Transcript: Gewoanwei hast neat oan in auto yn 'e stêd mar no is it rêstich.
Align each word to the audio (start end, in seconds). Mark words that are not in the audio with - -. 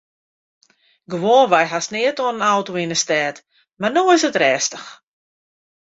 Gewoanwei 1.11 1.65
hast 1.73 1.91
neat 1.93 2.21
oan 2.25 2.39
in 2.39 2.49
auto 2.53 2.71
yn 2.83 2.93
'e 2.93 2.99
stêd 3.03 3.35
mar 3.79 3.91
no 3.93 4.03
is 4.15 4.23
it 4.29 4.39
rêstich. 4.41 4.87